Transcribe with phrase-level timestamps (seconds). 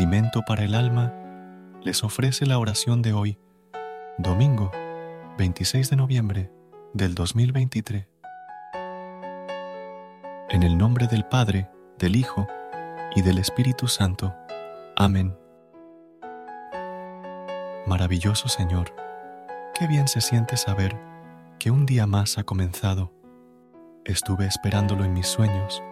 [0.00, 1.12] Alimento para el alma,
[1.82, 3.38] les ofrece la oración de hoy,
[4.16, 4.72] domingo
[5.36, 6.50] 26 de noviembre
[6.94, 8.08] del 2023.
[10.48, 11.68] En el nombre del Padre,
[11.98, 12.48] del Hijo
[13.14, 14.34] y del Espíritu Santo.
[14.96, 15.36] Amén.
[17.86, 18.94] Maravilloso Señor,
[19.78, 20.98] qué bien se siente saber
[21.58, 23.12] que un día más ha comenzado.
[24.06, 25.82] Estuve esperándolo en mis sueños,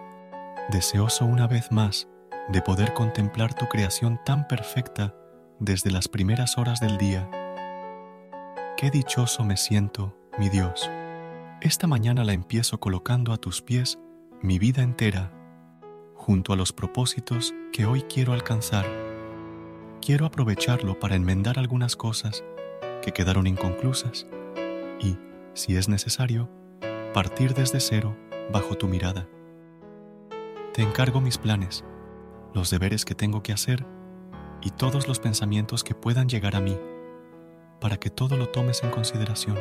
[0.71, 2.07] deseoso una vez más
[2.49, 5.15] de poder contemplar tu creación tan perfecta
[5.59, 7.29] desde las primeras horas del día.
[8.75, 10.89] Qué dichoso me siento, mi Dios.
[11.61, 13.99] Esta mañana la empiezo colocando a tus pies
[14.41, 15.31] mi vida entera,
[16.15, 18.85] junto a los propósitos que hoy quiero alcanzar.
[20.01, 22.43] Quiero aprovecharlo para enmendar algunas cosas
[23.01, 24.25] que quedaron inconclusas
[24.99, 25.17] y,
[25.53, 26.49] si es necesario,
[27.13, 28.15] partir desde cero
[28.51, 29.27] bajo tu mirada.
[30.73, 31.83] Te encargo mis planes
[32.53, 33.85] los deberes que tengo que hacer
[34.61, 36.77] y todos los pensamientos que puedan llegar a mí,
[37.79, 39.57] para que todo lo tomes en consideración.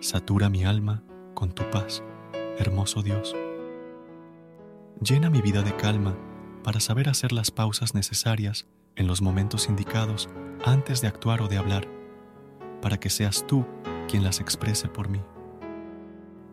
[0.00, 1.02] Satura mi alma
[1.34, 2.02] con tu paz,
[2.58, 3.34] hermoso Dios.
[5.00, 6.16] Llena mi vida de calma
[6.64, 10.28] para saber hacer las pausas necesarias en los momentos indicados
[10.64, 11.86] antes de actuar o de hablar,
[12.80, 13.66] para que seas tú
[14.08, 15.20] quien las exprese por mí.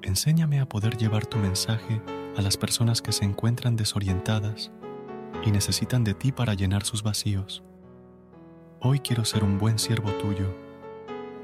[0.03, 2.01] Enséñame a poder llevar tu mensaje
[2.35, 4.69] a las personas que se encuentran desorientadas
[5.45, 7.63] y necesitan de ti para llenar sus vacíos.
[8.81, 10.53] Hoy quiero ser un buen siervo tuyo.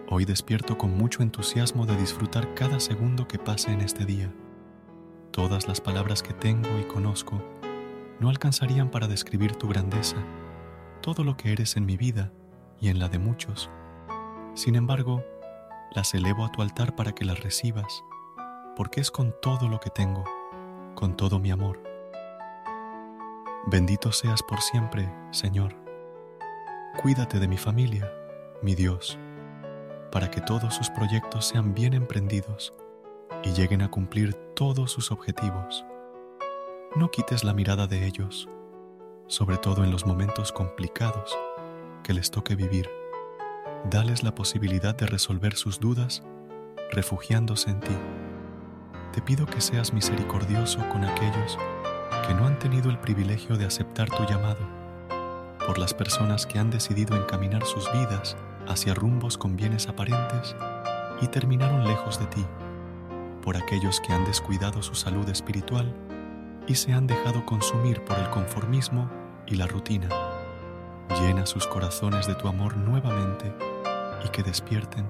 [0.10, 4.30] Hoy despierto con mucho entusiasmo de disfrutar cada segundo que pase en este día.
[5.32, 7.42] Todas las palabras que tengo y conozco
[8.20, 10.18] no alcanzarían para describir tu grandeza,
[11.02, 12.34] todo lo que eres en mi vida
[12.82, 13.70] y en la de muchos.
[14.54, 15.24] Sin embargo,
[15.96, 18.04] las elevo a tu altar para que las recibas,
[18.80, 20.24] porque es con todo lo que tengo
[20.96, 21.84] con todo mi amor.
[23.68, 25.76] Bendito seas por siempre, Señor.
[27.02, 28.10] Cuídate de mi familia,
[28.62, 29.20] mi Dios,
[30.14, 32.74] para que todos sus proyectos sean bien emprendidos
[33.44, 35.84] y lleguen a cumplir todos sus objetivos.
[36.96, 38.48] No quites la mirada de ellos,
[39.28, 41.38] sobre todo en los momentos complicados
[42.02, 42.90] que les toque vivir.
[43.90, 46.24] Dales la posibilidad de resolver sus dudas
[46.94, 47.98] refugiándose en ti
[49.14, 51.58] te pido que seas misericordioso con aquellos
[52.28, 54.60] que no han tenido el privilegio de aceptar tu llamado,
[55.66, 58.38] por las personas que han decidido encaminar sus vidas
[58.68, 60.56] hacia rumbos con bienes aparentes
[61.22, 62.46] y terminaron lejos de ti,
[63.42, 65.92] por aquellos que han descuidado su salud espiritual
[66.68, 69.10] y se han dejado consumir por el conformismo
[69.48, 70.08] y la rutina.
[71.20, 73.52] Llena sus corazones de tu amor nuevamente
[74.24, 75.08] y que despierten,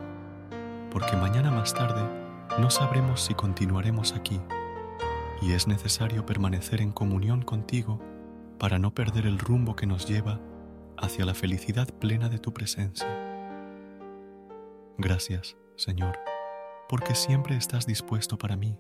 [0.89, 2.28] porque mañana más tarde
[2.59, 4.41] no sabremos si continuaremos aquí
[5.41, 8.01] y es necesario permanecer en comunión contigo
[8.59, 10.41] para no perder el rumbo que nos lleva
[10.97, 13.07] hacia la felicidad plena de tu presencia.
[14.97, 16.19] Gracias, Señor,
[16.89, 18.77] porque siempre estás dispuesto para mí,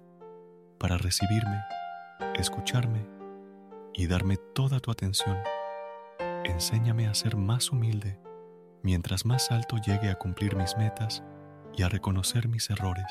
[0.77, 1.61] para recibirme,
[2.35, 3.07] escucharme
[3.93, 5.37] y darme toda tu atención.
[6.43, 8.19] Enséñame a ser más humilde
[8.83, 11.23] mientras más alto llegue a cumplir mis metas
[11.77, 13.05] y a reconocer mis errores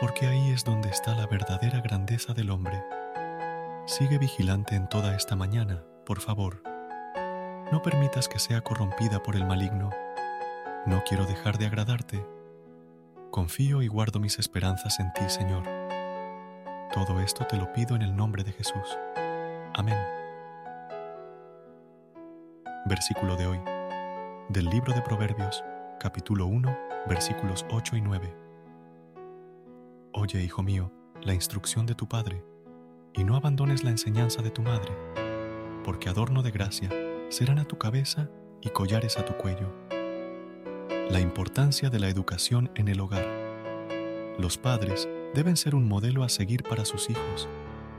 [0.00, 2.82] porque ahí es donde está la verdadera grandeza del hombre.
[3.86, 6.62] Sigue vigilante en toda esta mañana, por favor.
[7.72, 9.90] No permitas que sea corrompida por el maligno.
[10.84, 12.24] No quiero dejar de agradarte.
[13.30, 15.64] Confío y guardo mis esperanzas en ti, Señor.
[16.92, 18.98] Todo esto te lo pido en el nombre de Jesús.
[19.74, 19.98] Amén.
[22.84, 23.60] Versículo de hoy.
[24.48, 25.64] Del libro de Proverbios,
[25.98, 26.78] capítulo 1,
[27.08, 28.45] versículos 8 y 9.
[30.18, 30.90] Oye, hijo mío,
[31.20, 32.42] la instrucción de tu padre,
[33.12, 34.90] y no abandones la enseñanza de tu madre,
[35.84, 36.88] porque adorno de gracia
[37.28, 38.30] serán a tu cabeza
[38.62, 39.70] y collares a tu cuello.
[41.10, 43.26] La importancia de la educación en el hogar.
[44.38, 47.46] Los padres deben ser un modelo a seguir para sus hijos,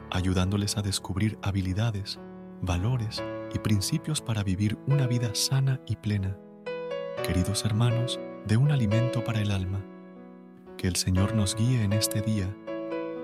[0.10, 2.20] ayudándoles a descubrir habilidades,
[2.64, 3.24] valores
[3.54, 6.36] y principios para vivir una vida sana y plena.
[7.24, 9.86] Queridos hermanos, de un alimento para el alma
[10.78, 12.56] Que el Señor nos guíe en este día,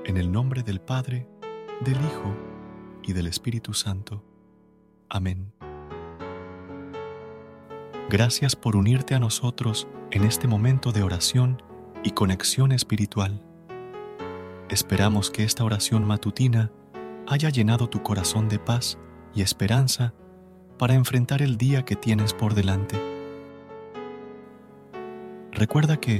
[0.05, 1.27] en el nombre del Padre,
[1.81, 2.35] del Hijo
[3.03, 4.23] y del Espíritu Santo.
[5.07, 5.53] Amén.
[8.09, 11.61] Gracias por unirte a nosotros en este momento de oración
[12.03, 13.45] y conexión espiritual.
[14.69, 16.71] Esperamos que esta oración matutina
[17.27, 18.97] haya llenado tu corazón de paz
[19.35, 20.15] y esperanza
[20.79, 22.99] para enfrentar el día que tienes por delante.
[25.51, 26.19] Recuerda que,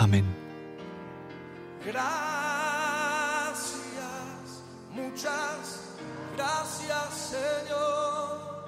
[0.00, 0.24] Amén.
[1.84, 2.00] Gracias,
[4.90, 5.92] muchas
[6.34, 8.64] gracias Señor.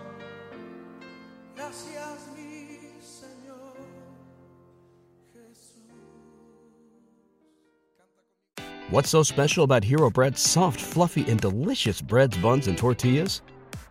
[1.57, 3.73] Gracias mi Señor
[5.33, 5.89] Jesús.
[8.91, 13.41] What's so special about Hero Bread's soft, fluffy, and delicious breads, buns, and tortillas?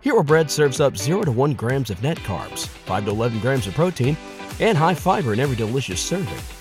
[0.01, 3.65] Hero Bread serves up 0 to 1 grams of net carbs, 5 to 11 grams
[3.65, 4.15] of protein,
[4.59, 6.60] and high fiber in every delicious serving.